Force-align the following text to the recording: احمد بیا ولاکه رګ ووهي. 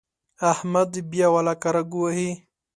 احمد 0.51 0.91
بیا 1.11 1.27
ولاکه 1.35 1.69
رګ 1.75 1.89
ووهي. 1.95 2.29